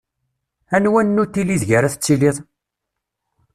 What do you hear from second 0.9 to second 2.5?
nnutil ideg ara tettiliḍ?